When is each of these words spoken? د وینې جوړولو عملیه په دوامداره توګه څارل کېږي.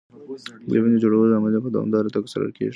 د 0.69 0.73
وینې 0.83 0.97
جوړولو 1.03 1.37
عملیه 1.37 1.61
په 1.65 1.69
دوامداره 1.73 2.13
توګه 2.15 2.31
څارل 2.31 2.51
کېږي. 2.57 2.69